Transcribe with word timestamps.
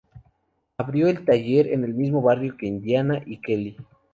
Abrió 0.79 1.09
el 1.09 1.25
taller 1.25 1.67
en 1.67 1.83
el 1.83 1.93
mismo 1.93 2.23
barrio 2.23 2.57
que 2.57 2.65
Indiana 2.65 3.21
y 3.23 3.37
Kelly. 3.39 3.77